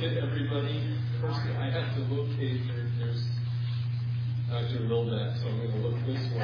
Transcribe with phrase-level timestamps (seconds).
[0.00, 0.80] to everybody.
[1.20, 2.86] First, I have to locate there.
[3.00, 3.24] There's
[4.48, 4.84] Dr.
[4.84, 6.38] Milnet, so I'm going to look this way.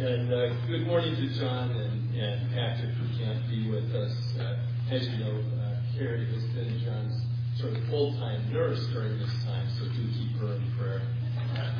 [0.00, 4.16] and uh, good morning to John and, and Patrick, who can't be with us.
[4.40, 4.56] Uh,
[4.90, 7.20] as you know, uh, Carrie has been John's
[7.60, 11.02] sort of full-time nurse during this time, so do keep her in prayer.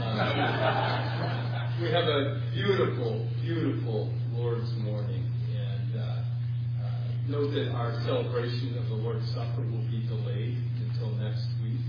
[0.04, 4.93] Um, we have a beautiful, beautiful Lord's morning,
[7.28, 11.80] note that our celebration of the Lord's Supper will be delayed until next week.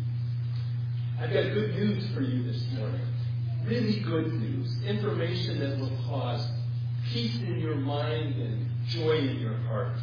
[1.20, 3.02] I've got good news for you this morning.
[3.66, 4.84] Really good news.
[4.86, 6.48] Information that will cause
[7.12, 9.98] peace in your mind and joy in your heart.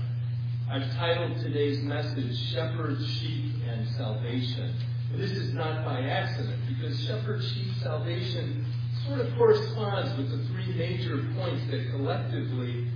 [0.71, 4.75] I've titled today's message Shepherd, Sheep, and Salvation.
[5.17, 8.65] This is not by accident because shepherd, sheep, salvation
[9.07, 12.87] sort of corresponds with the three major points that collectively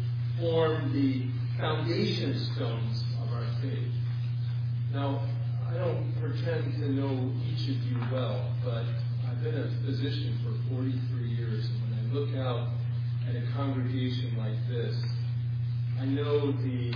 [0.40, 3.92] form the foundation stones of our faith.
[4.92, 5.22] Now,
[5.68, 8.84] I don't pretend to know each of you well, but
[9.28, 12.68] I've been a physician for 43 years, and when I look out
[13.28, 14.96] at a congregation like this,
[16.00, 16.94] I know the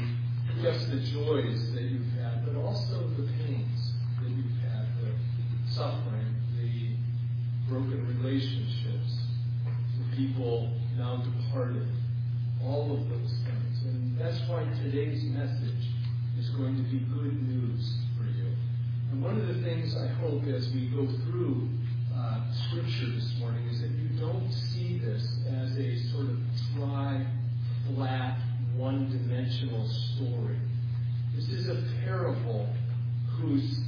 [0.63, 6.35] just the joys that you've had, but also the pains that you've had, the suffering,
[6.61, 6.97] the
[7.69, 9.17] broken relationships,
[9.99, 11.89] the people now departed,
[12.65, 13.83] all of those things.
[13.87, 15.89] And that's why today's message
[16.39, 18.47] is going to be good news for you.
[19.11, 21.69] And one of the things I hope as we go through
[22.15, 26.39] uh, Scripture this morning is that you don't see this as a sort of
[26.75, 27.27] dry,
[27.95, 28.39] flat,
[28.77, 30.57] one dimensional story.
[31.35, 32.69] This is a parable
[33.37, 33.81] whose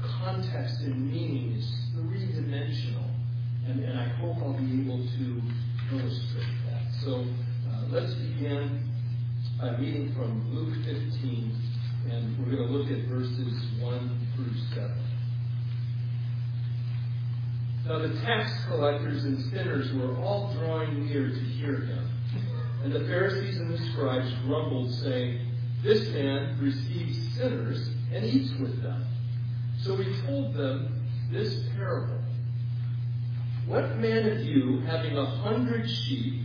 [0.00, 3.04] context and meaning is three dimensional.
[3.66, 5.42] And, and I hope I'll be able to
[5.92, 6.82] illustrate that.
[7.04, 7.24] So
[7.90, 8.88] let's begin
[9.60, 11.56] by reading from Luke 15,
[12.08, 14.92] and we're going to look at verses 1 through 7.
[17.86, 22.08] Now the tax collectors and sinners were all drawing near to hear him.
[22.84, 25.40] And the Pharisees and the scribes grumbled, saying,
[25.82, 29.04] This man receives sinners and eats with them.
[29.82, 32.20] So he told them this parable.
[33.66, 36.44] What man of you, having a hundred sheep,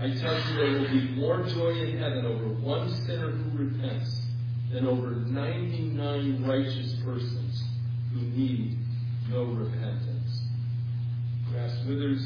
[0.00, 4.22] I tell you, there will be more joy in heaven over one sinner who repents
[4.72, 7.62] than over 99 righteous persons
[8.14, 8.78] who need
[9.28, 10.44] no repentance.
[11.52, 12.22] Grass withers,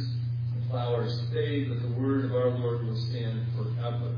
[0.54, 4.14] the flowers fade, but the word of our Lord will stand forever.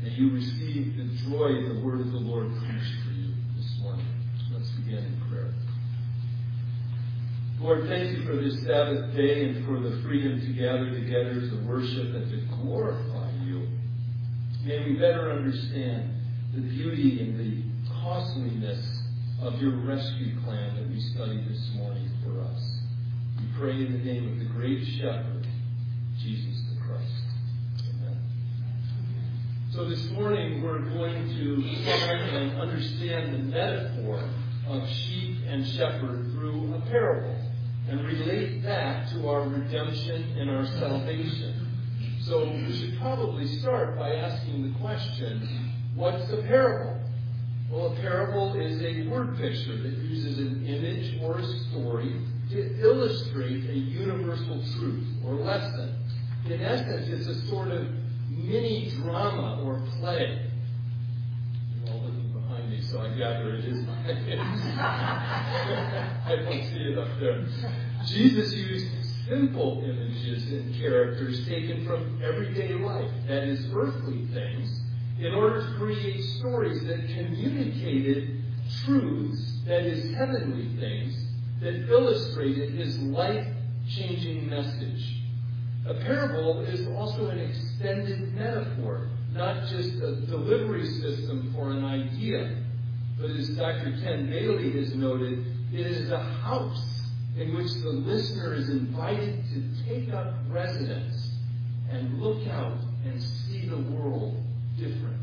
[0.00, 4.06] May you receive the joy the word of the Lord preached for you this morning.
[4.52, 5.21] Let's begin.
[7.62, 11.64] Lord, thank you for this Sabbath day and for the freedom to gather together to
[11.64, 13.68] worship and to glorify you.
[14.64, 16.12] May we better understand
[16.56, 17.62] the beauty and the
[18.02, 19.04] costliness
[19.40, 22.80] of your rescue plan that we studied this morning for us.
[23.38, 25.46] We pray in the name of the great shepherd,
[26.20, 27.12] Jesus the Christ.
[27.90, 28.16] Amen.
[29.72, 34.28] So this morning we're going to try and understand the metaphor
[34.66, 37.36] of sheep and shepherd through a parable
[37.88, 41.68] and relate that to our redemption and our salvation.
[42.22, 47.00] So we should probably start by asking the question, what's a parable?
[47.70, 52.14] Well, a parable is a word picture that uses an image or a story
[52.50, 55.96] to illustrate a universal truth or lesson.
[56.46, 57.88] In essence, it's a sort of
[58.28, 60.48] mini drama or play.
[61.74, 63.86] You're all looking behind me, so I gather it is
[66.28, 66.36] I
[67.02, 67.44] up there.
[68.06, 68.86] Jesus used
[69.28, 74.80] simple images and characters taken from everyday life, that is, earthly things,
[75.18, 78.42] in order to create stories that communicated
[78.84, 81.14] truths, that is, heavenly things,
[81.60, 83.46] that illustrated his life
[83.88, 85.22] changing message.
[85.86, 92.62] A parable is also an extended metaphor, not just a delivery system for an idea,
[93.20, 93.98] but as Dr.
[94.02, 97.00] Ken Bailey has noted, it is a house
[97.38, 101.30] in which the listener is invited to take up residence
[101.90, 102.76] and look out
[103.06, 104.36] and see the world
[104.76, 105.18] differently.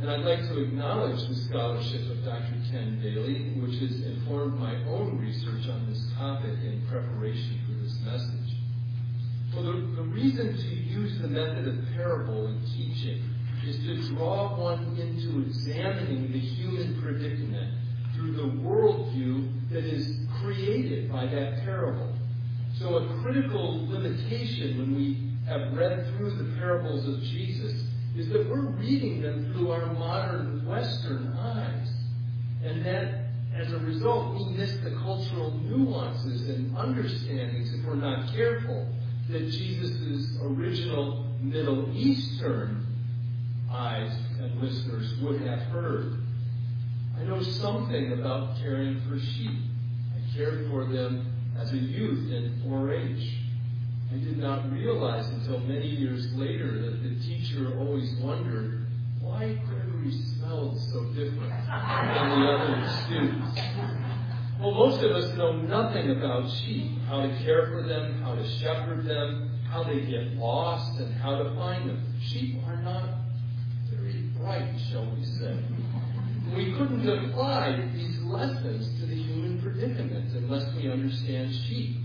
[0.00, 2.54] And I'd like to acknowledge the scholarship of Dr.
[2.70, 7.98] Ken Bailey, which has informed my own research on this topic in preparation for this
[8.04, 8.56] message.
[9.54, 13.22] Well, the, the reason to use the method of parable in teaching
[13.66, 17.83] is to draw one into examining the human predicament
[18.24, 22.12] through the worldview that is created by that parable.
[22.78, 27.84] So, a critical limitation when we have read through the parables of Jesus
[28.16, 31.88] is that we're reading them through our modern Western eyes.
[32.64, 38.32] And that, as a result, we miss the cultural nuances and understandings if we're not
[38.32, 38.88] careful
[39.28, 42.86] that Jesus' original Middle Eastern
[43.70, 46.23] eyes and listeners would have heard.
[47.18, 49.58] I know something about caring for sheep.
[50.14, 53.36] I cared for them as a youth in 4 H.
[54.12, 58.86] I did not realize until many years later that the teacher always wondered
[59.20, 63.60] why Gregory smelled so different than the other students.
[64.60, 68.48] Well, most of us know nothing about sheep, how to care for them, how to
[68.58, 72.04] shepherd them, how they get lost, and how to find them.
[72.22, 73.08] Sheep are not
[73.90, 75.58] very bright, shall we say.
[76.56, 81.96] We couldn't apply these lessons to the human predicament unless we understand sheep.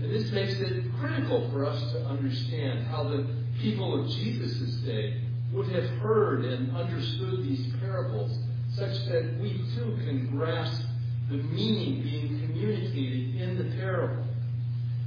[0.00, 3.26] And this makes it critical for us to understand how the
[3.60, 5.20] people of Jesus' day
[5.52, 8.38] would have heard and understood these parables,
[8.74, 10.82] such that we too can grasp
[11.28, 14.24] the meaning being communicated in the parable.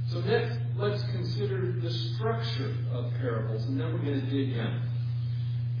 [0.08, 4.80] So next, let's consider the structure of parables, and then we're going to dig in.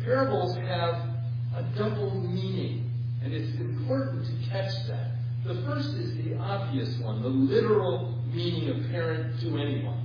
[0.02, 1.08] Parables have
[1.54, 2.90] a double meaning,
[3.24, 5.12] and it's important to catch that.
[5.44, 10.04] The first is the obvious one, the literal meaning apparent to anyone.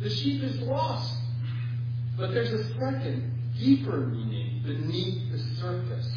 [0.00, 1.14] The sheep is lost.
[2.16, 6.12] But there's a second, deeper meaning beneath the surface.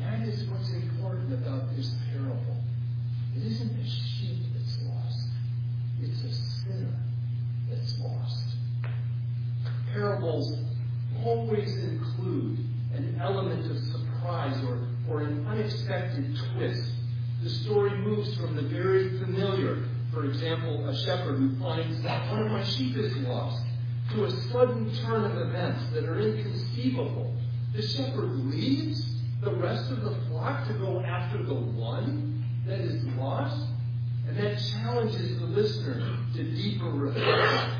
[0.00, 2.56] That is what's important about this parable.
[3.36, 5.28] It isn't the sheep that's lost,
[6.00, 6.96] it's a sinner
[7.70, 8.44] that's lost.
[9.92, 10.58] Parables
[11.24, 12.58] always include
[12.94, 14.78] an element of surprise or,
[15.18, 16.92] or an unexpected twist.
[17.42, 22.42] The story moves from the very familiar, for example, a shepherd who finds that one
[22.42, 23.64] of my sheep is lost,
[24.12, 27.34] to a sudden turn of events that are inconceivable.
[27.74, 29.04] The shepherd leaves
[29.42, 33.66] the rest of the flock to go after the one that is lost,
[34.28, 37.74] and that challenges the listener to deeper reflection.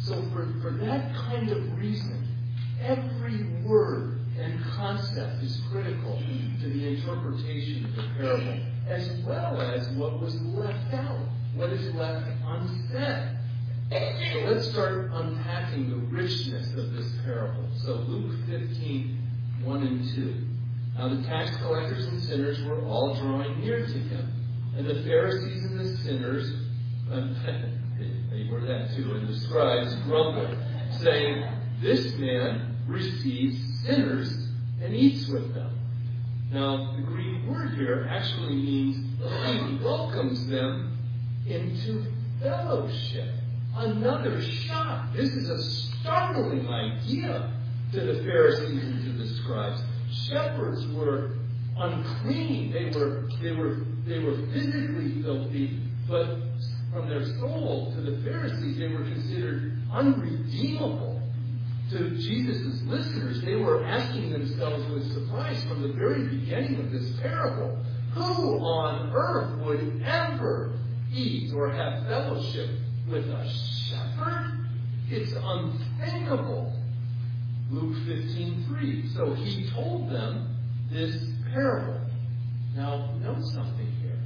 [0.00, 2.28] So, for, for that kind of reason,
[2.82, 6.22] every word and concept is critical
[6.60, 11.20] to the interpretation of the parable, as well as what was left out,
[11.54, 13.36] what is left unsaid.
[13.90, 17.68] So let's start unpacking the richness of this parable.
[17.76, 19.18] So Luke 15,
[19.64, 20.34] 1 and 2.
[20.98, 24.32] Now the tax collectors and sinners were all drawing near to him.
[24.76, 26.52] And the Pharisees and the sinners,
[28.30, 30.56] they were that too, and the scribes grumbled,
[31.00, 31.44] saying,
[31.80, 34.48] This man receives sinners
[34.82, 35.70] and eats with them.
[36.52, 40.96] Now, the Greek word here actually means he welcomes them
[41.46, 42.04] into
[42.40, 43.34] fellowship.
[43.74, 45.12] Another shock.
[45.14, 47.52] This is a startling idea
[47.92, 49.82] to the Pharisees and to the scribes.
[50.28, 51.32] Shepherds were
[51.76, 52.72] unclean.
[52.72, 56.38] They were, they were, they were physically filthy, but
[56.92, 61.15] from their soul to the Pharisees, they were considered unredeemable.
[61.90, 67.12] To Jesus' listeners, they were asking themselves with surprise from the very beginning of this
[67.20, 67.78] parable,
[68.12, 70.72] who on earth would ever
[71.12, 72.70] eat or have fellowship
[73.08, 74.66] with a shepherd?
[75.08, 76.72] It's unthinkable.
[77.70, 79.14] Luke 15:3.
[79.14, 80.56] So he told them
[80.90, 81.16] this
[81.52, 82.00] parable.
[82.74, 84.18] Now, note something here.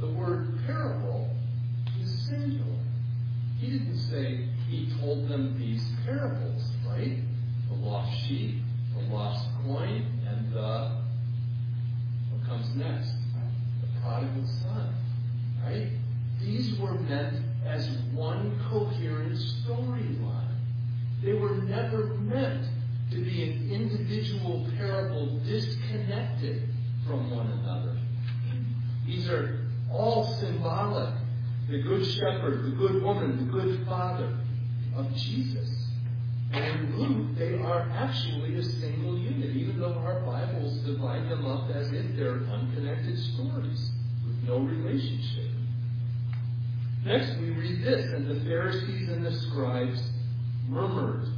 [0.00, 1.30] The word parable
[2.00, 2.78] is singular.
[3.58, 6.70] He didn't say he told them these parables,
[7.04, 8.62] The lost sheep,
[8.94, 10.96] the lost coin, and the
[12.30, 13.12] what comes next?
[13.82, 14.94] The prodigal son,
[15.62, 15.88] right?
[16.40, 20.54] These were meant as one coherent storyline.
[21.22, 22.66] They were never meant
[23.10, 26.62] to be an individual parable disconnected
[27.06, 27.98] from one another.
[29.06, 31.14] These are all symbolic.
[31.68, 34.38] The good shepherd, the good woman, the good father
[34.96, 35.75] of Jesus.
[36.52, 41.70] And Luke, they are actually a single unit, even though our Bibles divide them up
[41.70, 43.90] as if they're unconnected stories
[44.24, 45.50] with no relationship.
[47.04, 50.02] Next, we read this, and the Pharisees and the scribes
[50.68, 51.28] murmured.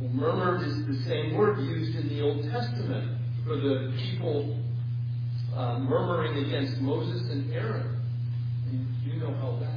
[0.00, 4.58] Well, murmured is the same word used in the Old Testament for the people
[5.54, 8.00] uh, murmuring against Moses and Aaron.
[8.68, 9.71] And you know how that.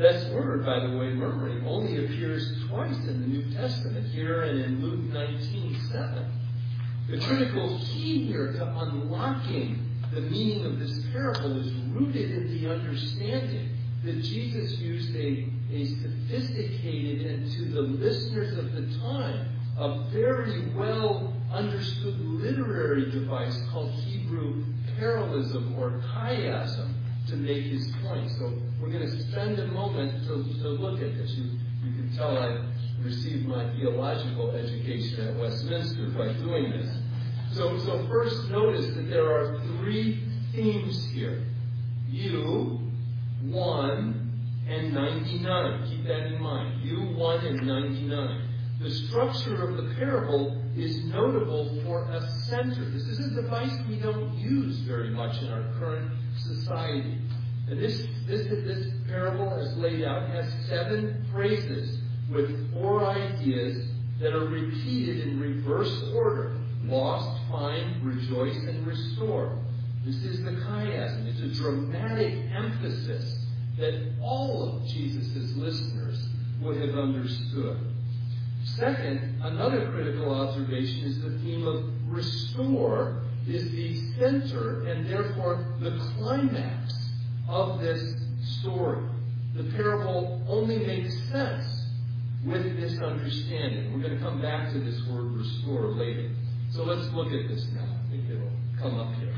[0.00, 4.58] This word, by the way, murmuring, only appears twice in the New Testament, here and
[4.58, 6.32] in Luke 19 7.
[7.10, 12.72] The critical key here to unlocking the meaning of this parable is rooted in the
[12.72, 20.04] understanding that Jesus used a, a sophisticated and to the listeners of the time, a
[20.12, 24.64] very well understood literary device called Hebrew
[24.98, 26.94] parallelism or chiasm
[27.30, 28.30] to make his point.
[28.38, 31.30] So we're going to spend a moment to, to look at this.
[31.32, 31.44] You,
[31.84, 32.64] you can tell I
[33.02, 36.90] received my theological education at Westminster by doing this.
[37.52, 40.22] So, so first notice that there are three
[40.52, 41.44] themes here.
[42.08, 42.80] You,
[43.42, 44.30] one,
[44.68, 45.88] and 99.
[45.88, 46.82] Keep that in mind.
[46.82, 48.48] You, one, and 99.
[48.80, 52.84] The structure of the parable is notable for a center.
[52.90, 56.10] This is a device we don't use very much in our current
[56.44, 57.18] society.
[57.68, 61.98] And this, this, this parable, as laid out, has seven phrases
[62.30, 63.88] with four ideas
[64.20, 69.58] that are repeated in reverse order lost, find, rejoice, and restore.
[70.04, 71.26] This is the chiasm.
[71.26, 73.46] It's a dramatic emphasis
[73.78, 76.28] that all of Jesus' listeners
[76.60, 77.78] would have understood.
[78.64, 83.22] Second, another critical observation is the theme of restore
[83.54, 86.94] is the center and therefore the climax
[87.48, 88.14] of this
[88.60, 89.02] story.
[89.54, 91.66] The parable only makes sense
[92.44, 93.92] with this understanding.
[93.92, 96.30] We're going to come back to this word restore later.
[96.70, 97.82] So let's look at this now.
[97.82, 99.34] I think it'll come up here.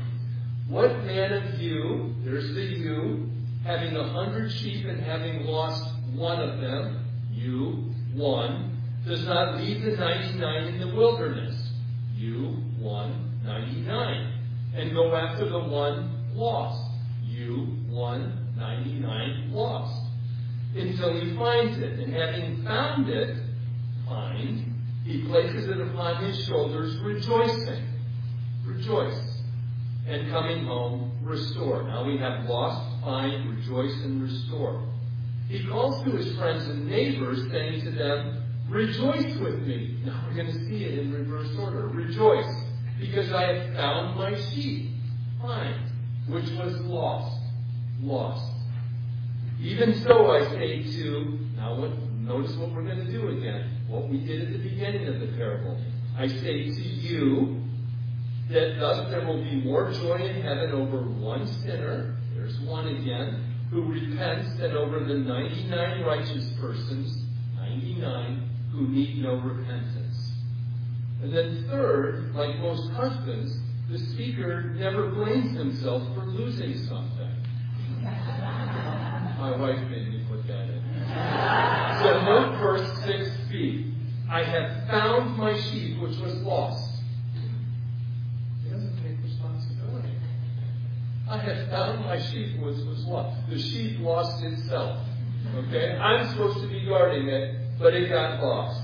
[0.67, 3.29] What man of you, there's the you,
[3.65, 9.81] having a hundred sheep and having lost one of them, you, one, does not leave
[9.81, 11.71] the 99 in the wilderness,
[12.15, 14.33] you, one, 99,
[14.75, 16.91] and go after the one lost,
[17.23, 20.07] you, one, 99 lost,
[20.75, 21.99] until he finds it.
[21.99, 23.37] And having found it,
[24.07, 24.73] find,
[25.03, 27.85] he places it upon his shoulders, rejoicing.
[28.65, 29.41] Rejoice.
[30.07, 31.83] And coming home, restore.
[31.83, 34.83] Now we have lost, find, rejoice, and restore.
[35.47, 39.99] He calls to his friends and neighbors, saying to them, Rejoice with me.
[40.05, 41.87] Now we're going to see it in reverse order.
[41.87, 42.51] Rejoice,
[43.05, 44.91] because I have found my sheep.
[45.41, 45.75] Find,
[46.27, 47.37] which was lost.
[48.01, 48.51] Lost.
[49.61, 54.09] Even so, I say to, now what, notice what we're going to do again what
[54.09, 55.79] we did at the beginning of the parable.
[56.17, 57.61] I say to you
[58.49, 63.53] that thus there will be more joy in heaven over one sinner, there's one again,
[63.69, 67.23] who repents than over the 99 righteous persons,
[67.55, 70.02] 99, who need no repentance.
[71.23, 73.57] And then third, like most husbands,
[73.89, 77.31] the speaker never blames himself for losing something.
[78.03, 80.83] My wife made me put that in.
[82.03, 83.93] So note verse 6b.
[84.29, 86.89] I have found my sheep which was lost.
[88.61, 90.17] He doesn't take responsibility.
[91.29, 93.49] I have found my sheep which was lost.
[93.49, 94.99] The sheep lost itself.
[95.55, 95.95] Okay?
[95.95, 98.82] I'm supposed to be guarding it, but it got lost.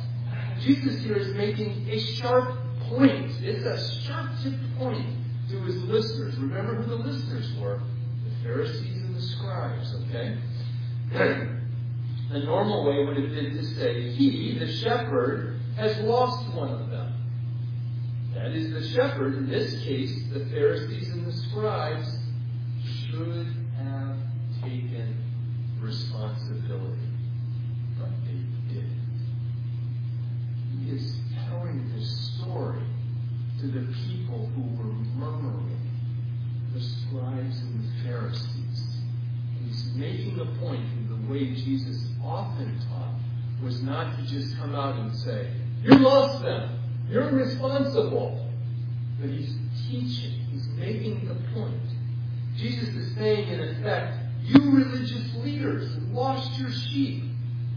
[0.60, 3.32] Jesus here is making a sharp point.
[3.42, 5.06] It's a sharp tipped point
[5.50, 6.38] to his listeners.
[6.38, 7.82] Remember who the listeners were?
[8.26, 10.38] The Pharisees and the scribes, okay?
[12.32, 16.92] The normal way would have been to say, He, the shepherd, has lost one of
[16.92, 17.14] them.
[18.36, 22.08] That is, the shepherd, in this case, the Pharisees and the scribes,
[22.86, 23.48] should
[23.78, 24.18] have
[24.62, 25.18] taken
[25.80, 27.10] responsibility.
[27.98, 29.00] But they didn't.
[30.84, 32.84] He is telling this story
[33.62, 35.80] to the people who were murmuring,
[36.74, 39.02] the scribes and the Pharisees.
[39.66, 42.10] He's making a point in the way Jesus
[42.90, 43.14] taught
[43.64, 45.52] was not to just come out and say,
[45.84, 46.80] You lost them.
[47.10, 48.48] You're responsible.
[49.20, 49.56] But he's
[49.88, 50.40] teaching.
[50.52, 51.82] He's making the point.
[52.56, 57.24] Jesus is saying, in effect, You religious leaders lost your sheep.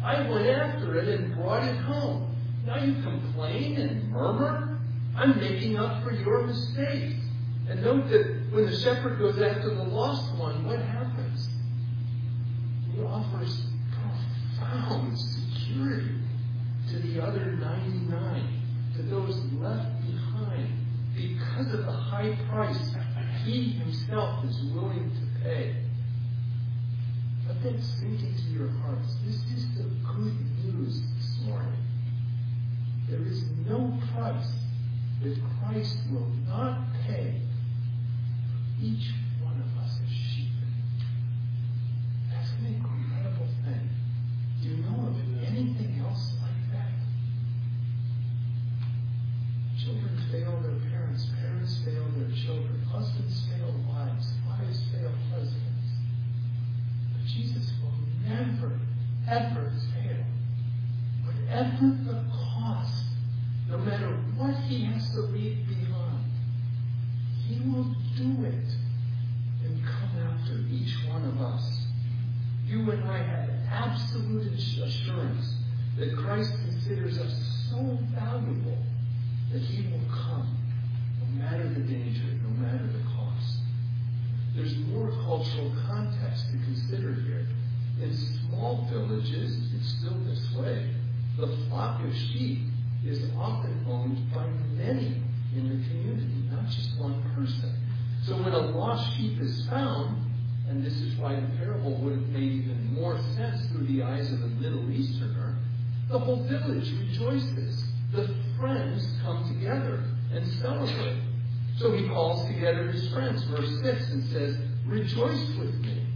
[0.04, 2.36] I went after it and brought it home.
[2.66, 4.78] Now you complain and murmur?
[5.16, 7.14] I'm making up for your mistakes.
[7.68, 11.48] And note that when the shepherd goes after the lost one, what happens?
[12.92, 13.64] He offers
[14.58, 16.14] profound security
[16.90, 18.62] to the other 99,
[18.96, 20.68] to those left behind,
[21.14, 22.94] because of the high price
[23.44, 25.76] he himself is willing to pay.
[27.46, 29.16] Let that sink into your hearts.
[29.24, 31.72] This is the good news this morning.
[33.08, 34.52] There is no price
[35.22, 37.40] that Christ will not pay
[38.48, 39.10] for each
[39.42, 40.50] one of us as sheep.
[42.30, 43.90] That's an incredible thing.
[44.60, 46.88] You know of anything else like that?
[49.84, 55.88] Children fail their parents, parents fail their children, husbands fail wives, wives fail husbands.
[57.12, 58.78] But Jesus will never,
[59.28, 60.24] ever fail.
[61.24, 63.04] Whatever the cost,
[63.68, 66.30] no matter what he has to leave behind,
[67.44, 68.68] he will do it
[69.64, 71.86] and come after each one of us.
[72.68, 75.56] You and I have absolute assurance
[75.98, 77.34] that Christ considers us
[77.68, 78.78] so valuable
[79.52, 80.56] that he will come,
[81.20, 83.58] no matter the danger, no matter the cost.
[84.56, 87.46] There's more cultural context to consider here.
[88.00, 90.94] In small villages, it's still this way.
[91.36, 92.60] The flock of sheep
[93.04, 95.20] is often owned by many
[95.54, 97.74] in the community, not just one person.
[98.24, 100.16] So when a lost sheep is found,
[100.68, 101.46] and this is why the
[101.90, 105.56] would have made even more sense through the eyes of a Middle Easterner,
[106.10, 107.84] the whole village rejoices.
[108.12, 111.20] The friends come together and celebrate.
[111.78, 116.06] So he calls together his friends, verse 6, and says, Rejoice with me.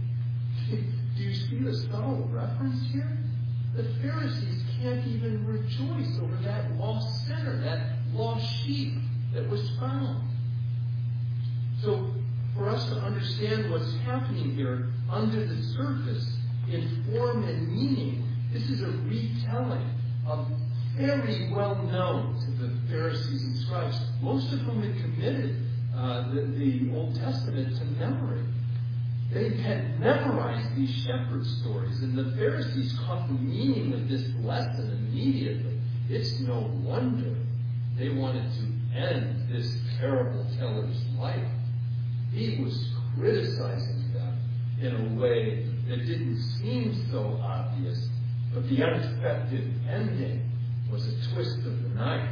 [0.69, 3.17] Do you see the subtle reference here?
[3.75, 8.93] The Pharisees can't even rejoice over that lost sinner, that lost sheep
[9.33, 10.29] that was found.
[11.81, 12.11] So,
[12.57, 16.37] for us to understand what's happening here under the surface,
[16.69, 19.89] in form and meaning, this is a retelling
[20.25, 20.47] of
[20.95, 25.55] very well known to the Pharisees and scribes, most of whom had committed
[25.95, 28.43] uh, the, the Old Testament to memory.
[29.31, 35.09] They had memorized these shepherd stories, and the Pharisees caught the meaning of this lesson
[35.09, 35.79] immediately.
[36.09, 37.35] It's no wonder
[37.97, 41.47] they wanted to end this terrible teller's life.
[42.37, 44.37] He was criticizing them
[44.79, 48.07] in a way that didn't seem so obvious,
[48.53, 50.47] but the unexpected ending
[50.91, 52.29] was a twist of the knife.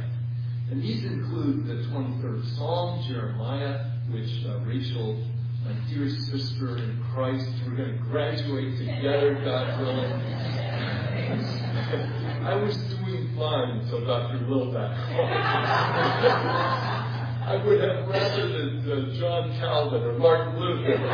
[0.70, 5.20] And these include the 23rd Psalm, Jeremiah, which uh, Rachel,
[5.64, 10.12] my dear sister in Christ, we're going to graduate together, God willing.
[12.46, 14.38] I was doing fine until Dr.
[14.46, 14.94] Wilbeck
[17.46, 20.98] I would have rather than John Calvin or Martin Luther.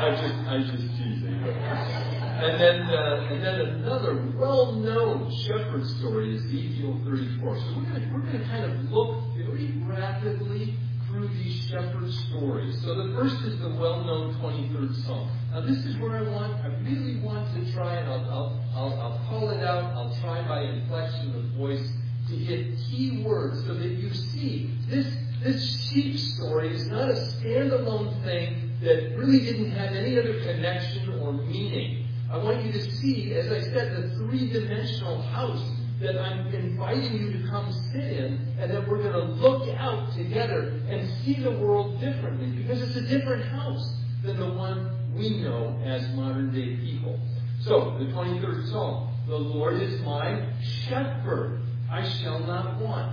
[0.00, 1.36] I just, I just teasing.
[1.36, 7.58] And then, uh, and then another well-known shepherd story is Ezekiel 34.
[7.58, 10.74] So we're going we're to kind of look very rapidly
[11.08, 12.80] through these shepherd stories.
[12.84, 15.28] So the first is the well-known 23rd Psalm.
[15.52, 18.94] Now this is where I want, I really want to try, and I'll, I'll, I'll,
[18.98, 19.92] I'll call it out.
[19.92, 21.86] I'll try by inflection of voice
[22.28, 25.06] to hit key words so that you see this,
[25.42, 31.20] this sheep story is not a standalone thing that really didn't have any other connection
[31.20, 32.08] or meaning.
[32.30, 35.62] I want you to see, as I said, the three dimensional house
[36.00, 40.12] that I'm inviting you to come sit in and that we're going to look out
[40.14, 45.38] together and see the world differently because it's a different house than the one we
[45.40, 47.18] know as modern day people.
[47.60, 49.12] So, the 23rd Psalm.
[49.26, 51.62] The Lord is my shepherd.
[51.90, 53.12] I shall not want.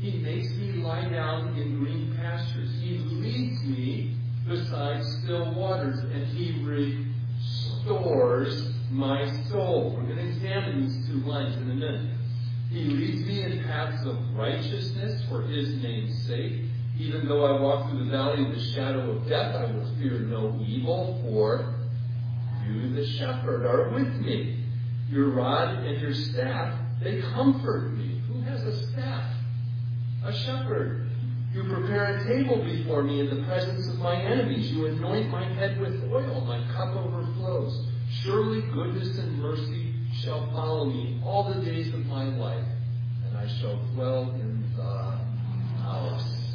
[0.00, 2.70] He makes me lie down in green pastures.
[2.80, 6.64] He leads me beside still waters, and He
[7.84, 9.94] restores my soul.
[9.96, 12.10] We're going to examine these two lines in a minute.
[12.70, 16.62] He leads me in paths of righteousness for His name's sake.
[16.98, 20.20] Even though I walk through the valley of the shadow of death, I will fear
[20.20, 21.74] no evil, for
[22.66, 24.64] you, the shepherd, are with me.
[25.10, 28.22] Your rod and your staff they comfort me.
[28.28, 29.30] Who has a staff?
[30.24, 31.08] A shepherd.
[31.52, 34.70] You prepare a table before me in the presence of my enemies.
[34.72, 36.44] You anoint my head with oil.
[36.46, 37.86] My cup overflows.
[38.22, 42.64] Surely goodness and mercy shall follow me all the days of my life,
[43.26, 45.18] and I shall dwell in the
[45.82, 46.54] house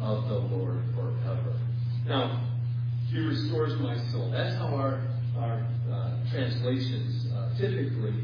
[0.00, 1.58] of the Lord forever.
[2.06, 2.48] Now,
[3.10, 4.30] He restores my soul.
[4.30, 5.00] That's how our,
[5.36, 8.14] our uh, translations uh, typically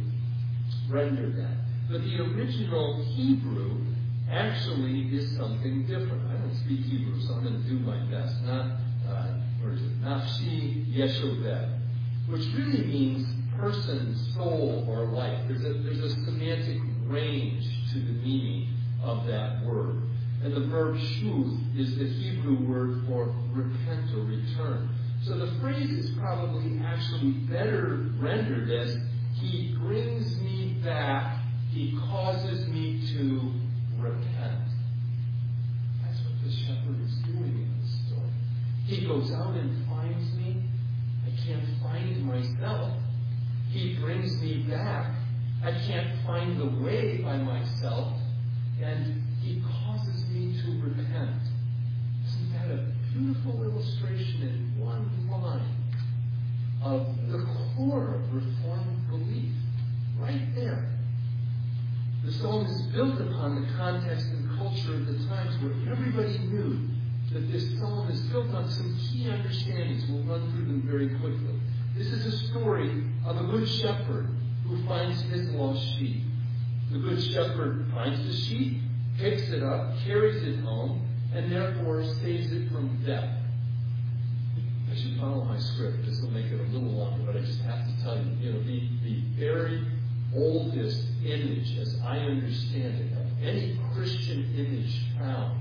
[0.91, 1.57] render that.
[1.91, 3.81] But the original Hebrew
[4.31, 6.27] actually is something different.
[6.29, 8.43] I don't speak Hebrew, so I'm going to do my best.
[8.43, 8.77] Not,
[9.09, 9.27] uh,
[9.63, 10.03] where is it?
[10.03, 11.79] Nafshi Yeshovev,
[12.29, 13.27] which really means
[13.59, 15.39] person, soul, or life.
[15.49, 18.69] There's a, there's a semantic range to the meaning
[19.03, 20.03] of that word.
[20.45, 24.89] And the verb shuv is the Hebrew word for repent or return.
[25.25, 28.97] So the phrase is probably actually better rendered as
[29.35, 31.39] He brings me back,
[31.71, 33.53] He causes me to
[33.99, 34.69] repent.
[36.03, 38.31] That's what the shepherd is doing in this story.
[38.87, 40.63] He goes out and finds me.
[41.27, 42.93] I can't find myself.
[43.71, 45.15] He brings me back.
[45.63, 48.15] I can't find the way by myself.
[48.83, 51.43] And he causes me to repent.
[52.27, 55.77] Isn't that a beautiful illustration in one line
[56.83, 57.45] of the
[57.77, 59.53] core of Reformed belief?
[60.19, 60.89] Right there.
[62.25, 66.89] The psalm is built upon the context and culture of the times where everybody knew
[67.33, 70.05] that this psalm is built on some key understandings.
[70.11, 71.61] We'll run through them very quickly.
[71.97, 74.29] This is a story of a good shepherd
[74.67, 76.23] who finds his lost sheep.
[76.91, 78.83] The good shepherd finds the sheep,
[79.19, 83.31] picks it up, carries it home, and therefore saves it from death.
[84.91, 86.07] I should follow my script.
[86.07, 88.53] This will make it a little longer, but I just have to tell you, you
[88.53, 89.87] know, the, the very
[90.35, 95.61] oldest image, as I understand it, of any Christian image found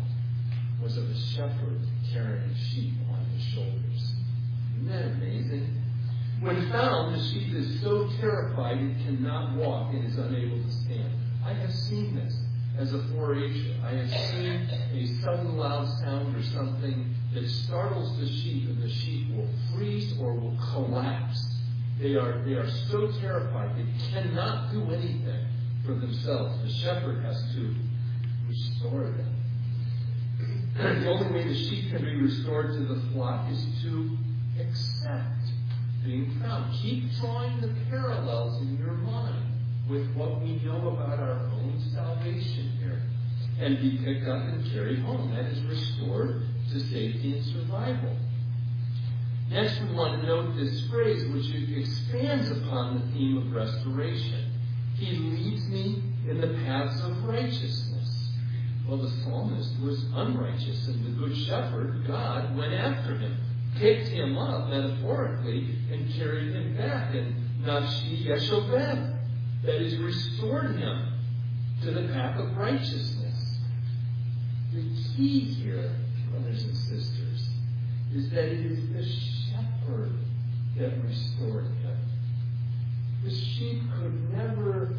[0.82, 4.14] was of a shepherd carrying sheep on his shoulders.
[4.76, 5.84] Isn't that amazing?
[6.40, 11.12] When found, the sheep is so terrified it cannot walk and is unable to stand.
[11.44, 12.38] I have seen this
[12.78, 13.84] as a 4-H'er.
[13.84, 18.90] I have seen a sudden loud sound or something that startles the sheep, and the
[18.90, 21.57] sheep will freeze or will collapse
[22.00, 25.48] they are, they are so terrified they cannot do anything
[25.86, 26.62] for themselves.
[26.64, 27.76] The shepherd has to
[28.48, 29.36] restore them.
[30.78, 34.18] the only way the sheep can be restored to the flock is to
[34.60, 35.52] accept
[36.06, 36.74] being found.
[36.82, 39.44] Keep drawing the parallels in your mind
[39.90, 43.02] with what we know about our own salvation here
[43.60, 45.32] and be picked up and carried home.
[45.34, 48.16] That is restored to safety and survival.
[49.50, 54.52] Next, we want to note this phrase which expands upon the theme of restoration.
[54.96, 58.30] He leads me in the paths of righteousness.
[58.88, 63.38] Well, the psalmist was unrighteous, and the good shepherd, God, went after him,
[63.76, 67.14] picked him up, metaphorically, and carried him back.
[67.14, 69.18] And Nafshi Yeshobem,
[69.64, 71.14] that is, restored him
[71.84, 73.60] to the path of righteousness.
[74.74, 74.84] The
[75.16, 75.96] key here,
[76.32, 77.50] brothers and sisters,
[78.14, 79.37] is that it is the
[79.88, 80.12] shepherd
[80.78, 81.98] that restored him.
[83.24, 84.96] The sheep could never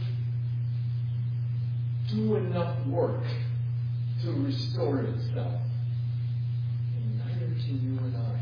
[2.11, 3.22] do enough work
[4.22, 5.61] to restore itself.
[6.96, 8.40] And neither can you and I.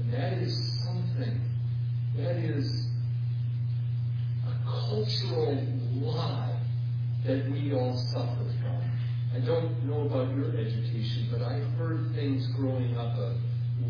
[0.00, 1.40] And that is something,
[2.16, 2.86] that is
[4.46, 5.62] a cultural
[5.96, 6.56] lie
[7.26, 8.80] that we all suffer from.
[9.34, 13.36] I don't know about your education, but I heard things growing up of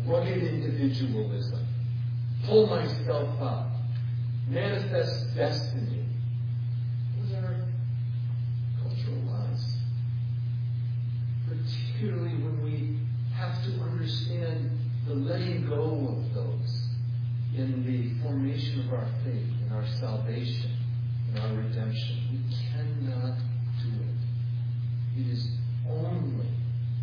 [0.05, 1.65] rugged individualism,
[2.45, 3.71] pull myself up,
[4.49, 6.05] manifest destiny.
[7.19, 7.55] Those are
[8.81, 9.77] cultural lies.
[11.47, 12.99] Particularly when we
[13.35, 16.87] have to understand the letting go of those
[17.55, 20.71] in the formation of our faith, in our salvation,
[21.29, 22.17] in our redemption.
[22.31, 23.37] We cannot
[23.83, 25.21] do it.
[25.21, 25.51] It is
[25.89, 26.47] only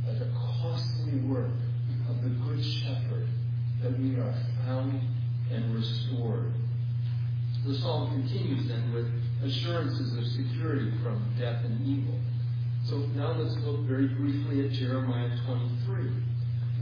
[0.09, 0.31] at a
[0.63, 1.51] costly work
[2.09, 3.29] of the Good Shepherd
[3.83, 4.35] that we are
[4.65, 5.01] found
[5.51, 6.53] and restored.
[7.67, 9.11] The psalm continues then with
[9.45, 12.19] assurances of security from death and evil.
[13.37, 16.11] Let's look very briefly at Jeremiah 23.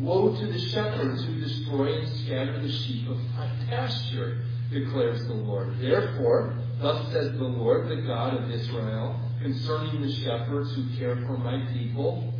[0.01, 5.35] Woe to the shepherds who destroy and scatter the sheep of my pasture, declares the
[5.35, 5.79] Lord.
[5.81, 11.37] Therefore, thus says the Lord, the God of Israel, concerning the shepherds who care for
[11.37, 12.33] my people,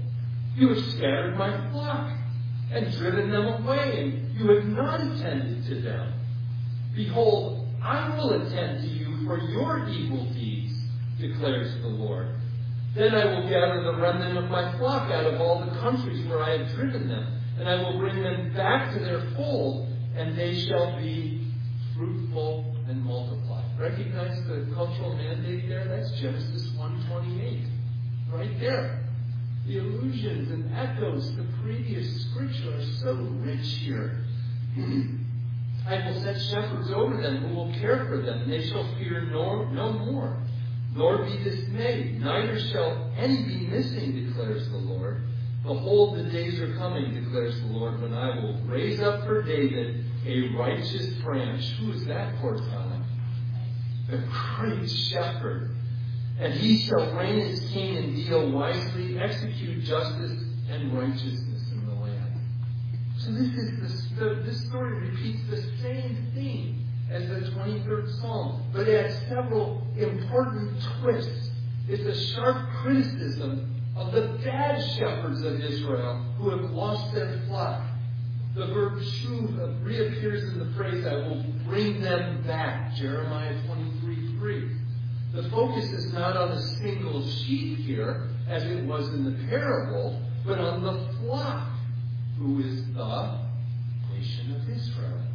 [0.55, 2.13] you have scattered my flock
[2.73, 6.13] and driven them away, and you have not attended to them.
[6.95, 10.75] Behold, I will attend to you for your evil deeds,
[11.19, 12.36] declares the Lord.
[12.97, 16.43] Then I will gather the remnant of my flock out of all the countries where
[16.43, 20.59] I have driven them, and I will bring them back to their fold, and they
[20.65, 21.47] shall be
[21.95, 23.63] fruitful and multiply.
[23.79, 25.87] Recognize the cultural mandate there?
[25.89, 27.67] That's Genesis 1:28.
[28.33, 29.05] Right there.
[29.67, 33.13] The allusions and echoes to previous scripture are so
[33.45, 34.25] rich here.
[35.87, 39.23] I will set shepherds over them who will care for them, and they shall fear
[39.23, 40.39] no, no more,
[40.97, 42.21] nor be dismayed.
[42.21, 45.23] Neither shall any be missing, declares the Lord.
[45.63, 50.05] Behold, the days are coming, declares the Lord, when I will raise up for David
[50.27, 51.65] a righteous branch.
[51.81, 53.05] Who is that foretelling?
[54.09, 54.23] The
[54.57, 55.77] great shepherd
[56.39, 61.95] and he shall reign as king and deal wisely, execute justice and righteousness in the
[61.95, 62.41] land.
[63.19, 68.89] So this is the, this story repeats the same theme as the 23rd Psalm, but
[68.89, 71.51] it has several important twists.
[71.89, 77.83] It's a sharp criticism of the bad shepherds of Israel who have lost their flock.
[78.55, 82.95] The verb shuv reappears in the phrase, I will bring them back.
[82.97, 84.71] Jeremiah 23 3.
[85.35, 90.21] The focus is not on a single sheep here, as it was in the parable,
[90.47, 91.69] but on the flock,
[92.39, 93.39] who is the
[94.15, 95.26] nation of Israel.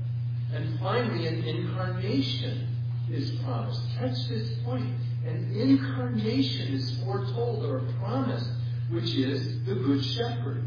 [0.53, 2.67] And finally, an incarnation
[3.11, 3.81] is promised.
[3.97, 4.93] Catch this point.
[5.25, 8.49] An incarnation is foretold or promised,
[8.89, 10.63] which is the Good Shepherd.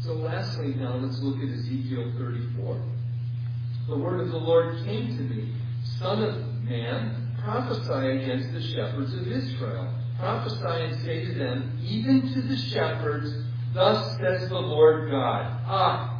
[0.00, 2.80] So, lastly, now let's look at Ezekiel 34.
[3.88, 5.52] The word of the Lord came to me,
[5.98, 9.92] Son of man, prophesy against the shepherds of Israel.
[10.18, 13.32] Prophesy and say to them, even to the shepherds,
[13.74, 15.60] thus says the Lord God.
[15.66, 16.19] Ah,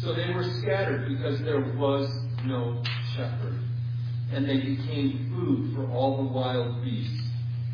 [0.00, 2.08] So they were scattered because there was
[2.44, 2.82] no
[3.14, 3.58] shepherd.
[4.32, 7.22] And they became food for all the wild beasts.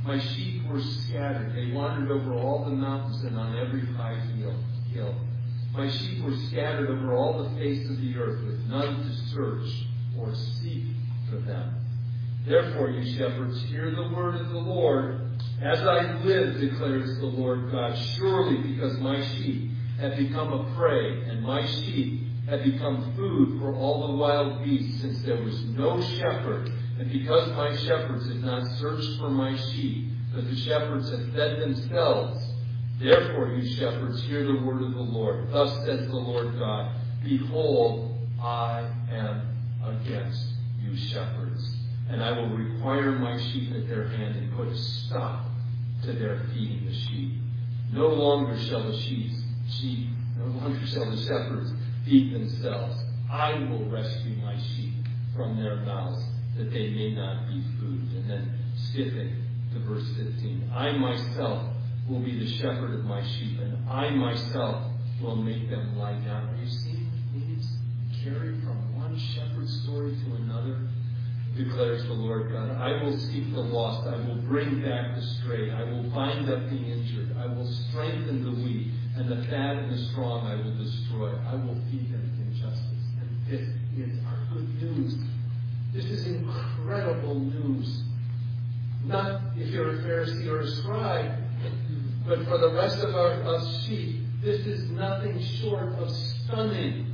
[0.05, 1.55] My sheep were scattered.
[1.55, 4.19] They wandered over all the mountains and on every high
[4.93, 5.15] hill.
[5.73, 9.87] My sheep were scattered over all the face of the earth with none to search
[10.19, 10.85] or seek
[11.31, 11.75] for them.
[12.47, 15.21] Therefore, you shepherds, hear the word of the Lord.
[15.63, 21.23] As I live, declares the Lord God, surely because my sheep have become a prey,
[21.29, 26.01] and my sheep have become food for all the wild beasts, since there was no
[26.03, 31.33] shepherd, and because my shepherds had not searched for my sheep, but the shepherds had
[31.33, 32.45] fed themselves.
[33.01, 35.51] Therefore, you shepherds, hear the word of the Lord.
[35.51, 39.43] Thus says the Lord God, Behold, I am
[39.85, 40.45] against
[40.81, 41.77] you shepherds,
[42.09, 45.47] and I will require my sheep at their hand and put a stop
[46.05, 47.33] to their feeding the sheep.
[47.93, 49.33] No longer shall the sheep,
[49.81, 50.09] sheep
[50.39, 51.73] no longer shall the shepherds
[52.05, 52.97] feed themselves.
[53.31, 54.95] I will rescue my sheep
[55.35, 56.23] from their mouths,
[56.57, 58.09] that they may not be food.
[58.15, 59.37] And then skipping
[59.73, 60.71] to verse 15.
[60.75, 61.73] I myself
[62.09, 66.49] will be the shepherd of my sheep, and I myself will make them lie down.
[66.49, 67.69] Are you seeing these
[68.23, 70.89] carry from one shepherd story to another?
[71.57, 72.71] Declares the Lord God.
[72.71, 74.07] I will seek the lost.
[74.09, 75.71] I will bring back the stray.
[75.71, 77.37] I will bind up the injured.
[77.39, 81.31] I will strengthen the weak and the fat and the strong I will destroy.
[81.47, 83.05] I will feed them in justice.
[83.21, 85.15] And this is our good news.
[85.93, 88.03] This is incredible news.
[89.05, 91.35] Not if you're a Pharisee or a scribe,
[92.27, 97.12] but for the rest of our, us sheep, this is nothing short of stunning.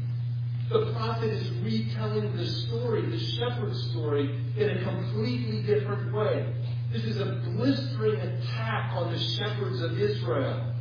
[0.70, 6.52] The prophet is retelling the story, the shepherd's story, in a completely different way.
[6.92, 10.74] This is a blistering attack on the shepherds of Israel.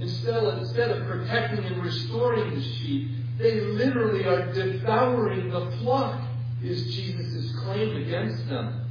[0.00, 6.20] Instead, instead of protecting and restoring the sheep, they literally are devouring the flock,
[6.62, 8.84] is Jesus' claim against them.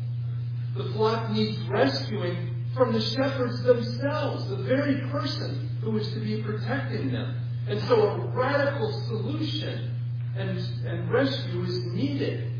[0.78, 6.41] The flock needs rescuing from the shepherds themselves, the very person who is to be
[6.43, 7.36] protecting them.
[7.67, 9.88] And so a radical solution
[10.39, 12.52] and, and rescue is needed.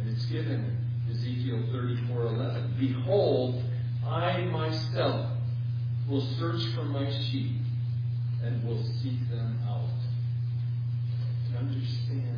[0.00, 0.76] And it's given
[1.08, 2.78] in Ezekiel 34:11.
[2.78, 3.62] Behold,
[4.06, 5.30] I myself
[6.08, 7.52] will search for my sheep
[8.42, 9.88] and will seek them out.
[11.52, 12.31] To understand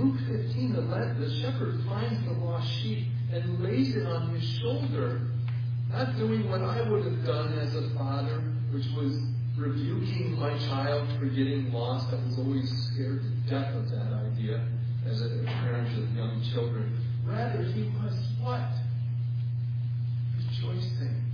[0.00, 5.20] Luke 15, the, the shepherd finds the lost sheep and lays it on his shoulder,
[5.90, 9.20] not doing what I would have done as a father, which was
[9.58, 12.06] rebuking my child for getting lost.
[12.14, 14.66] I was always scared to death of that idea
[15.06, 16.96] as a parent of young children.
[17.26, 18.70] Rather, he was what?
[20.38, 21.29] Rejoicing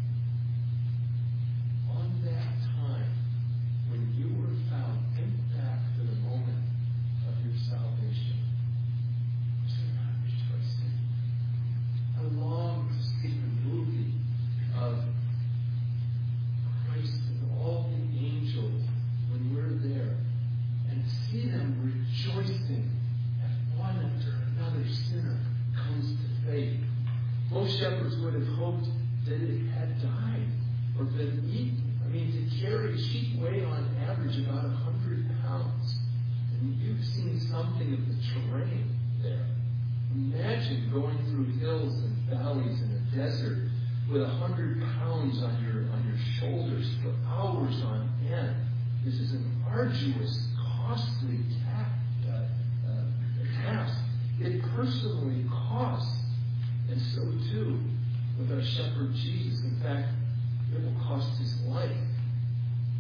[32.97, 35.97] average, sheep weigh on average about 100 pounds.
[36.61, 39.47] And you've seen something of the terrain there.
[40.15, 43.69] Imagine going through hills and valleys in a desert
[44.11, 48.57] with 100 pounds on your, on your shoulders for hours on end.
[49.05, 50.49] This is an arduous,
[50.87, 53.95] costly ta- uh, uh, task.
[54.41, 56.23] It personally costs.
[56.89, 57.81] And so, too,
[58.39, 59.63] with our shepherd Jesus.
[59.65, 60.09] In fact,
[60.73, 61.91] it will cost his life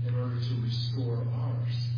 [0.06, 1.88] in order to restore ours.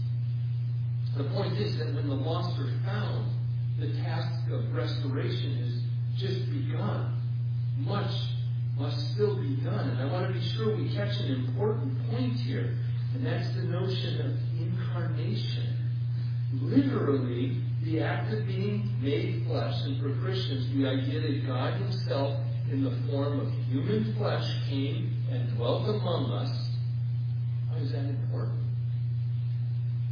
[1.16, 3.32] The point is that when the lost are found,
[3.78, 5.82] the task of restoration is
[6.20, 7.20] just begun.
[7.78, 8.12] Much
[8.76, 9.90] must still be done.
[9.90, 12.76] And I want to be sure we catch an important point here,
[13.14, 15.74] and that's the notion of incarnation.
[16.62, 22.38] Literally, the act of being made flesh, and for Christians, the idea that God Himself,
[22.70, 26.67] in the form of human flesh, came and dwelt among us
[27.80, 28.58] is that important?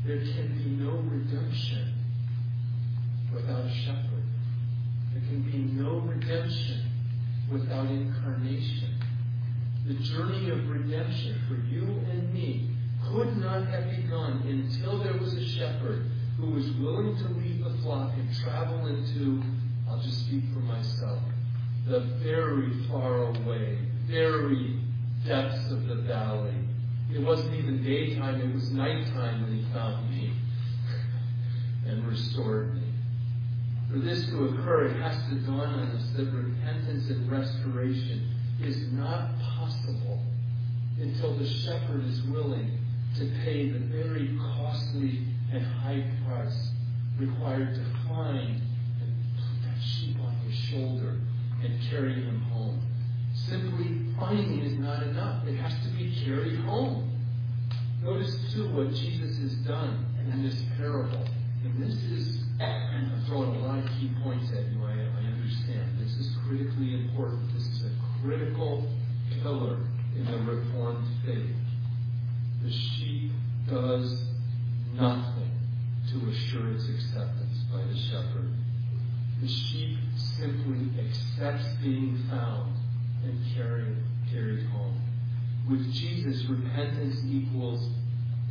[0.07, 1.95] There can be no redemption
[3.35, 4.25] without a shepherd.
[5.13, 6.83] There can be no redemption
[7.51, 8.95] without incarnation.
[9.87, 12.71] The journey of redemption for you and me
[13.11, 16.07] could not have begun until there was a shepherd
[16.39, 19.43] who was willing to leave the flock and travel into,
[19.89, 21.21] I'll just speak for myself,
[21.89, 24.81] the very far away, very
[25.25, 26.55] depths of the valley,
[27.17, 30.35] it wasn't even daytime, it was nighttime when he found me
[31.87, 32.83] and restored me.
[33.91, 38.29] For this to occur, it has to dawn on us that repentance and restoration
[38.63, 40.21] is not possible
[41.01, 42.79] until the shepherd is willing
[43.17, 45.21] to pay the very costly
[45.55, 46.71] and high price
[47.19, 48.61] required to find
[49.01, 51.17] and put that sheep on his shoulder
[51.63, 52.79] and carry him home.
[53.49, 55.47] Simply finding is not enough.
[55.47, 57.06] It has to be carried home.
[58.07, 61.27] Notice too what Jesus has done in this parable.
[61.65, 65.99] And this is, I'm throwing a lot of key points at you, I, I understand.
[65.99, 67.53] This is critically important.
[67.53, 67.91] This is a
[68.23, 68.89] critical
[69.43, 69.79] pillar
[70.15, 71.57] in the Reformed faith.
[72.63, 73.33] The sheep
[73.69, 74.23] does
[74.95, 75.51] nothing
[76.13, 78.53] to assure its acceptance by the shepherd.
[79.43, 82.73] The sheep simply accepts being found
[83.25, 83.97] and carried,
[84.31, 85.06] carried home.
[85.69, 87.89] With Jesus, repentance equals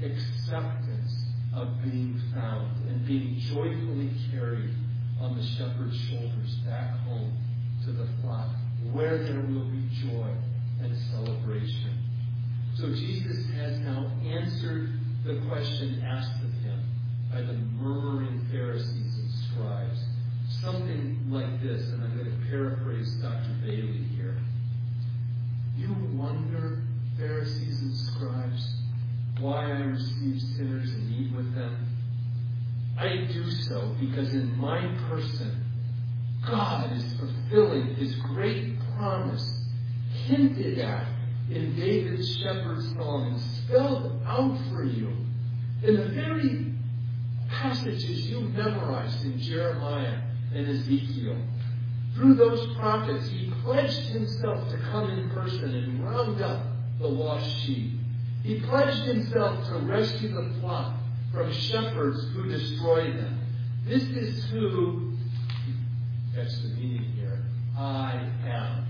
[0.03, 4.73] acceptance of being found and being joyfully carried
[5.21, 7.31] on the shepherd's shoulders back home
[7.85, 8.49] to the flock,
[8.91, 10.29] where there will be joy
[10.81, 12.03] and celebration.
[12.75, 16.83] So Jesus has now answered the question asked of him
[17.31, 20.03] by the murmuring Pharisees and scribes.
[20.61, 23.55] Something like this, and I'm going to paraphrase Dr.
[23.63, 24.37] Bailey here.
[25.77, 26.83] You wonder,
[27.17, 28.75] Pharisees and scribes,
[29.39, 31.87] why I receive sinners and eat with them?
[33.05, 35.63] I do so because in my person,
[36.43, 39.61] God is fulfilling his great promise
[40.25, 41.05] hinted at
[41.51, 45.15] in David's shepherd song and spelled out for you
[45.83, 46.73] in the very
[47.47, 50.21] passages you memorized in Jeremiah
[50.55, 51.37] and Ezekiel.
[52.15, 56.65] Through those prophets, he pledged himself to come in person and round up
[56.99, 57.99] the lost sheep.
[58.41, 60.95] He pledged himself to rescue the flock
[61.35, 63.39] from shepherds who destroy them.
[63.85, 65.13] This is who,
[66.33, 67.43] that's the meaning here,
[67.77, 68.87] I am.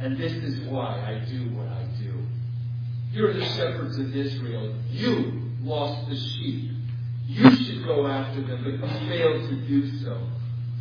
[0.00, 2.14] And this is why I do what I do.
[3.12, 4.74] You're the shepherds of Israel.
[4.90, 6.70] You lost the sheep.
[7.26, 10.26] You should go after them, but you failed to do so.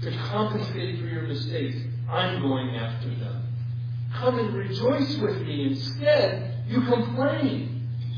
[0.04, 1.78] To compensate for your mistakes,
[2.10, 3.44] I'm going after them.
[4.14, 5.68] Come and rejoice with me.
[5.68, 7.71] Instead, you complain.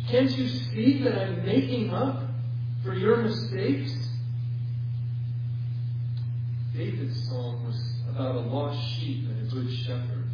[0.10, 2.24] Can't you see that I'm making up
[2.84, 4.10] for your mistakes?
[6.76, 10.28] David's song was about a lost sheep and a good shepherd.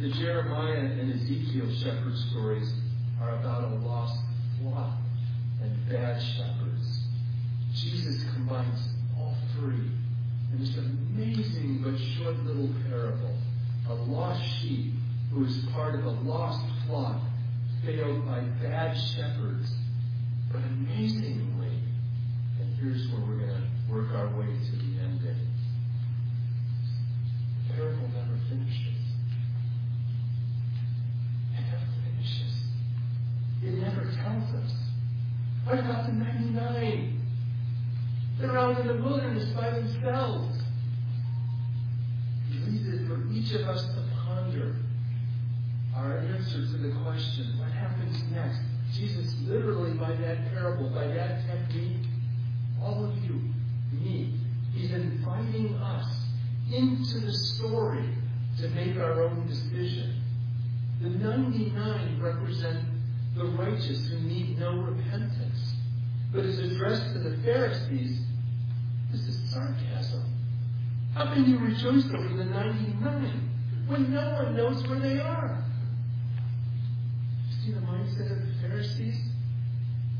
[0.00, 2.72] The Jeremiah and Ezekiel shepherd stories
[3.20, 4.18] are about a lost
[4.60, 4.96] flock
[5.62, 7.06] and bad shepherds.
[7.74, 8.88] Jesus combines
[9.18, 9.90] all three
[10.52, 13.36] in this amazing but short little parable.
[13.88, 14.94] A lost sheep
[15.32, 17.19] who is part of a lost flock
[17.90, 19.72] failed by bad shepherds.
[20.52, 21.82] But amazingly,
[22.60, 25.20] and here's where we're going to work our way to the end.
[25.20, 25.48] ending.
[27.68, 28.98] The parable never finishes.
[31.56, 32.54] It never finishes.
[33.62, 34.72] It never tells us.
[35.64, 37.22] What about the 99?
[38.38, 40.62] They're out in the wilderness by themselves.
[42.50, 44.76] He leaves it for each of us to ponder
[45.96, 48.60] our answer to the question, what happens next?
[48.92, 52.06] Jesus literally by that parable, by that technique,
[52.82, 53.40] all of you,
[53.92, 54.34] me,
[54.72, 56.26] he's inviting us
[56.72, 58.08] into the story
[58.58, 60.22] to make our own decision.
[61.02, 62.84] The 99 represent
[63.36, 65.74] the righteous who need no repentance.
[66.32, 68.20] But is addressed to the Pharisees,
[69.10, 70.24] this is sarcasm.
[71.14, 73.50] How can you rejoice over the 99
[73.88, 75.64] when no one knows where they are?
[77.70, 79.20] See the mindset of the Pharisees?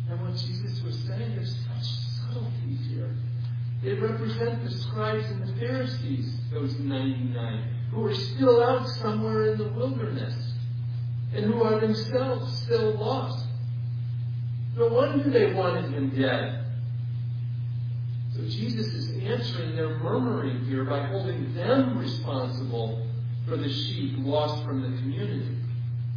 [0.09, 1.86] And what Jesus was saying, there's such
[2.18, 3.14] subtleties here.
[3.82, 9.59] They represent the scribes and the Pharisees, those 99, who are still out somewhere in
[9.59, 10.34] the wilderness
[11.34, 13.46] and who are themselves still lost.
[14.76, 16.64] No wonder they wanted him dead.
[18.34, 23.07] So Jesus is answering their murmuring here by holding them responsible
[23.46, 25.57] for the sheep lost from the community.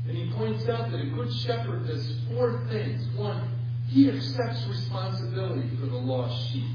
[0.07, 3.05] And he points out that a good shepherd does four things.
[3.15, 3.49] One,
[3.87, 6.67] he accepts responsibility for the lost sheep.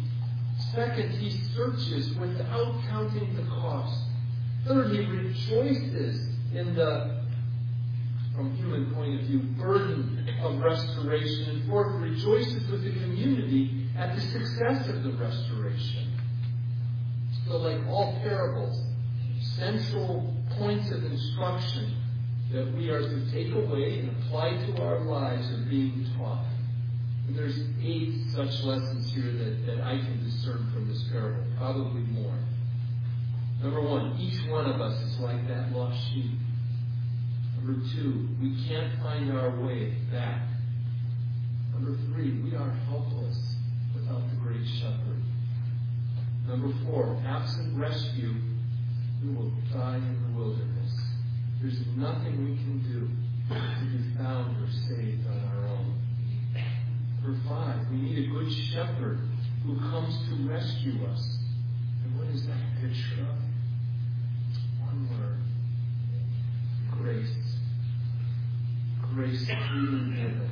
[0.74, 4.02] Second, he searches without counting the cost.
[4.66, 7.22] Third, he rejoices in the,
[8.34, 11.50] from human point of view, burden of restoration.
[11.50, 16.12] And fourth, rejoices with the community at the success of the restoration.
[17.46, 18.82] So, like all parables,
[19.56, 21.94] central points of instruction
[22.52, 26.44] that we are to take away and apply to our lives are being taught.
[27.26, 32.00] And there's eight such lessons here that, that I can discern from this parable, probably
[32.02, 32.34] more.
[33.62, 36.30] Number one, each one of us is like that lost sheep.
[37.56, 40.42] Number two, we can't find our way back.
[41.74, 43.56] Number three, we are helpless
[43.94, 45.22] without the great shepherd.
[46.46, 48.34] Number four, absent rescue,
[49.22, 50.77] we will die in the wilderness.
[51.60, 55.94] There's nothing we can do to be found or saved on our own.
[57.20, 59.18] Number five, we need a good shepherd
[59.64, 61.38] who comes to rescue us.
[62.04, 63.36] And what is that picture of?
[64.86, 65.38] One word.
[66.92, 67.34] Grace.
[69.14, 70.50] Grace freely given.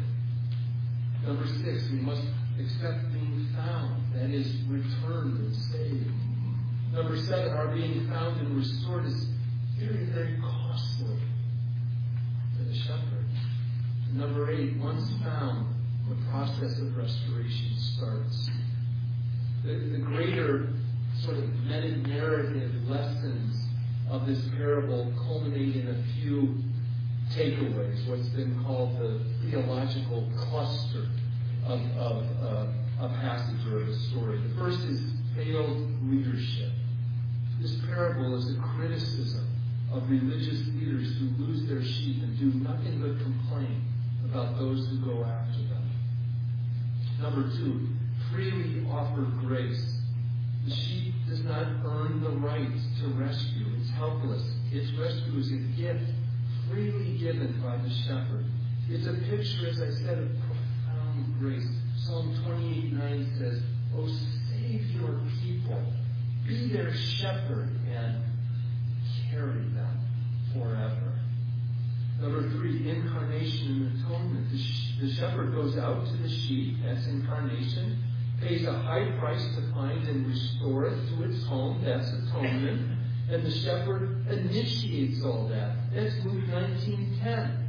[1.24, 2.22] Number six, we must
[2.58, 4.02] expect being found.
[4.12, 6.10] That is, returned and saved.
[6.92, 9.26] Number seven, our being found and restored is
[9.78, 11.18] very, very costly
[12.56, 13.26] to the shepherd.
[14.14, 15.66] Number eight, once found,
[16.08, 18.50] the process of restoration starts.
[19.64, 20.68] The, the greater
[21.20, 23.66] sort of meta narrative lessons
[24.08, 26.54] of this parable culminate in a few
[27.34, 31.08] takeaways, what's been called the theological cluster
[31.66, 32.66] of, of uh,
[33.00, 34.40] a passage or a story.
[34.40, 35.02] The first is
[35.34, 36.70] failed leadership.
[37.60, 39.55] This parable is a criticism
[39.92, 43.84] of religious leaders who lose their sheep and do nothing but complain
[44.24, 45.90] about those who go after them.
[47.20, 47.88] Number two,
[48.32, 50.00] freely offer grace.
[50.66, 53.66] The sheep does not earn the right to rescue.
[53.80, 54.42] It's helpless.
[54.72, 56.10] Its rescue is a gift
[56.68, 58.44] freely given by the shepherd.
[58.88, 61.66] It's a picture, as I said, of profound grace.
[62.04, 63.62] Psalm 28 9 says,
[63.96, 65.82] Oh, save your people.
[66.46, 68.22] Be their shepherd and
[69.36, 70.00] carry them
[70.54, 71.12] forever.
[72.20, 74.50] Number three, incarnation and atonement.
[74.50, 78.02] The, sh- the shepherd goes out to the sheep, that's incarnation,
[78.40, 82.98] pays a high price to find and restore it to its home, that's atonement.
[83.30, 85.76] And the shepherd initiates all that.
[85.92, 87.64] That's Luke 19.10.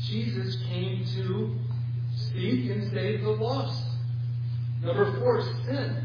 [0.00, 1.58] Jesus came to
[2.14, 3.84] speak and save the lost.
[4.82, 6.01] Number four, sin.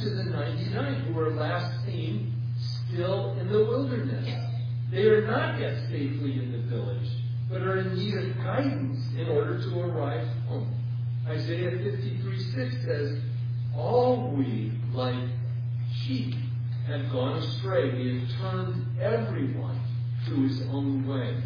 [0.00, 4.28] To the 99 who were last seen still in the wilderness.
[4.90, 7.08] They are not yet safely in the village,
[7.50, 10.72] but are in need of guidance in order to arrive home.
[11.26, 13.18] Isaiah 53 6 says,
[13.74, 15.28] All we, like
[16.04, 16.34] sheep,
[16.86, 17.92] have gone astray.
[17.94, 19.80] We have turned everyone
[20.28, 21.36] to his own way.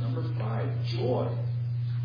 [0.00, 1.28] Number five, joy.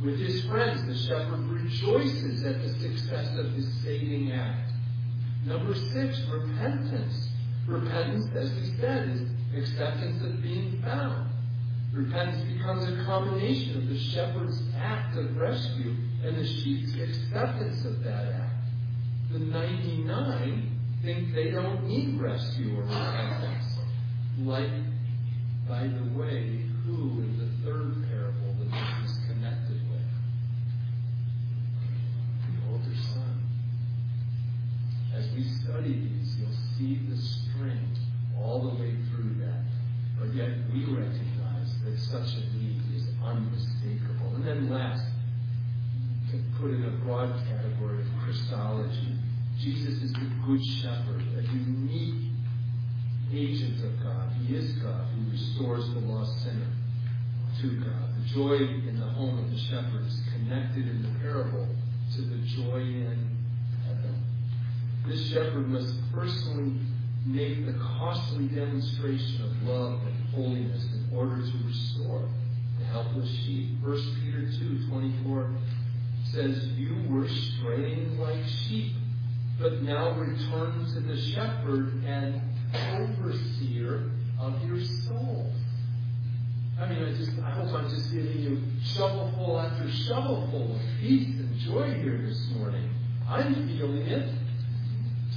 [0.04, 4.73] With his friends, the shepherd rejoices at the success of his saving act.
[5.46, 7.30] Number six, repentance.
[7.68, 9.22] Repentance, as we said, is
[9.58, 11.30] acceptance of being found.
[11.94, 18.04] Repentance becomes a combination of the shepherd's act of rescue and the sheep's acceptance of
[18.04, 18.54] that act.
[19.32, 23.78] The 99 think they don't need rescue or repentance.
[24.40, 24.72] Like,
[25.68, 30.02] by the way, who in the third parable that this is connected with?
[32.48, 33.44] The older son.
[35.14, 37.98] As we study these, you'll see the string
[38.40, 39.64] all the way through that.
[40.20, 44.36] But yet we recognize that such a need is unmistakable.
[44.36, 45.06] And then last,
[46.32, 49.18] to put in a broad category of Christology,
[49.60, 52.32] Jesus is the Good Shepherd, a unique
[53.32, 54.32] agent of God.
[54.46, 56.68] He is God who restores the lost sinner
[57.62, 58.10] to God.
[58.18, 61.68] The joy in the home of the shepherd is connected in the parable
[62.16, 63.38] to the joy in
[63.86, 64.24] heaven.
[65.08, 66.80] This shepherd must personally
[67.26, 72.28] make the costly demonstration of love and holiness in order to restore
[72.80, 73.70] the helpless sheep.
[73.82, 75.52] 1 Peter 2 24
[76.32, 78.94] says, You were straying like sheep,
[79.60, 82.42] but now return to the shepherd and
[82.74, 84.10] overseer
[84.44, 85.56] of your souls.
[86.80, 91.28] I mean, I just, I hope I'm just giving you shovelful after shovelful of peace
[91.40, 92.90] and joy here this morning.
[93.30, 94.30] I'm feeling it.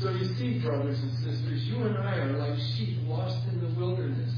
[0.01, 3.81] So you see, brothers and sisters, you and I are like sheep lost in the
[3.81, 4.35] wilderness.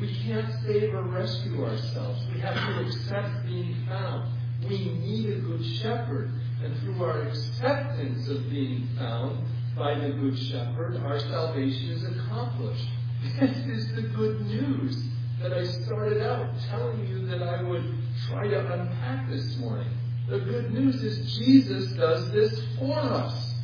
[0.00, 2.24] We can't save or rescue ourselves.
[2.32, 4.30] We have to accept being found.
[4.68, 6.30] We need a Good Shepherd.
[6.62, 9.44] And through our acceptance of being found
[9.76, 12.88] by the Good Shepherd, our salvation is accomplished.
[13.34, 15.04] This is the good news
[15.42, 17.94] that I started out telling you that I would
[18.28, 19.88] try to unpack this morning.
[20.28, 23.54] The good news is Jesus does this for us.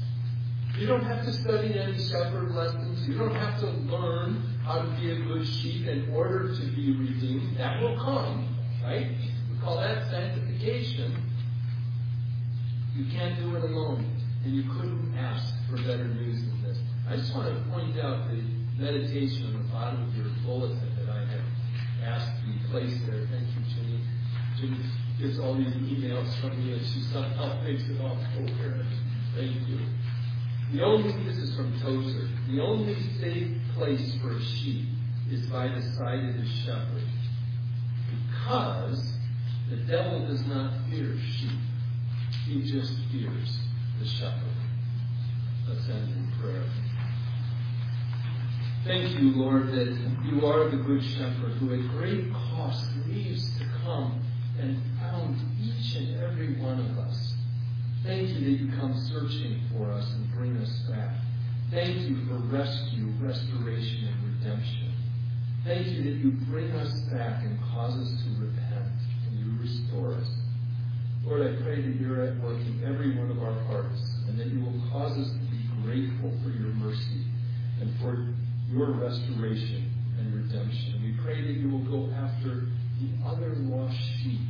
[0.78, 3.08] You don't have to study any shepherd lessons.
[3.08, 6.96] You don't have to learn how to be a good sheep in order to be
[6.96, 7.56] redeemed.
[7.56, 9.08] That will come, right?
[9.50, 11.14] We call that sanctification.
[12.94, 14.06] You can't do it alone.
[14.44, 16.78] And you couldn't ask for better news than this.
[17.08, 18.42] I just want to point out the
[18.82, 21.40] meditation on the bottom of your bulletin that I had
[22.02, 23.26] asked to be placed there.
[23.30, 24.00] Thank you, Ginny.
[24.58, 24.78] Ginny
[25.20, 28.88] gets all these emails from me and she somehow makes it all coherent.
[29.36, 29.78] Thank you.
[30.72, 34.88] The only, this is from Tozer, the only safe place for a sheep
[35.30, 37.04] is by the side of the shepherd.
[38.10, 39.12] Because
[39.70, 41.58] the devil does not fear sheep.
[42.46, 43.58] He just fears
[44.00, 44.56] the shepherd.
[45.68, 46.64] Let's end in prayer.
[48.84, 53.64] Thank you, Lord, that you are the good shepherd who at great cost leaves to
[53.84, 54.20] come
[54.58, 57.34] and found each and every one of us.
[58.02, 61.14] Thank you that you come searching for us and bring us back.
[61.70, 64.92] Thank you for rescue, restoration, and redemption.
[65.64, 70.14] Thank you that you bring us back and cause us to repent and you restore
[70.14, 70.28] us.
[71.24, 74.48] Lord, I pray that you're at work in every one of our hearts and that
[74.48, 77.26] you will cause us to be grateful for your mercy
[77.80, 78.26] and for
[78.72, 81.00] your restoration and redemption.
[81.02, 82.66] We pray that you will go after
[83.00, 84.40] the other lost sheep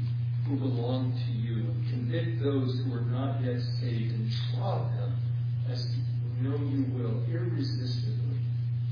[0.47, 1.67] who belong to you.
[1.91, 5.17] Convict those who are not yet saved and draw them
[5.71, 8.39] as you know you will, irresistibly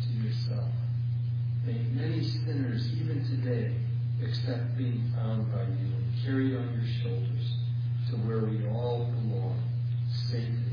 [0.07, 0.70] to yourself.
[1.66, 3.74] May many sinners, even today,
[4.22, 7.57] accept being found by you and carried on your shoulders
[8.11, 9.62] to where we all belong,
[10.28, 10.70] safely.